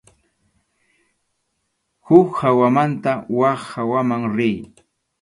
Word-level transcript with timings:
Huk 2.05 2.29
hawamanta 2.39 3.11
wak 3.39 3.59
hawaman 3.71 4.23
riy. 4.37 4.57